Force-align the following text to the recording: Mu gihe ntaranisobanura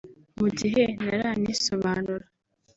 Mu 0.39 0.47
gihe 0.59 0.83
ntaranisobanura 1.01 2.25